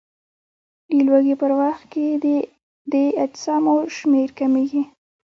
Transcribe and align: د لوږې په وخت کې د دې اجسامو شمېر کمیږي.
د 0.95 0.97
لوږې 1.07 1.35
په 1.41 1.47
وخت 1.59 1.83
کې 1.93 2.05
د 2.23 2.25
دې 2.91 3.05
اجسامو 3.23 3.75
شمېر 3.95 4.29
کمیږي. 4.39 4.83